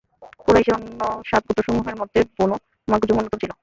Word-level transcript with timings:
কুরাইশের 0.39 0.75
অন্যান্য 0.77 1.01
সাত 1.29 1.41
গোত্রসমূহের 1.47 1.99
মধ্যে 2.01 2.19
বনু 2.37 2.55
মাখযুম 2.87 3.17
অন্যতম 3.19 3.39
ছিল। 3.41 3.51